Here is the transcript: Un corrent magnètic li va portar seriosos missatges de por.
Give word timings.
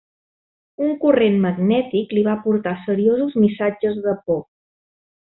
Un 0.85 0.93
corrent 1.03 1.35
magnètic 1.43 2.15
li 2.17 2.23
va 2.29 2.35
portar 2.47 2.73
seriosos 2.89 3.35
missatges 3.43 4.01
de 4.07 4.15
por. 4.31 4.41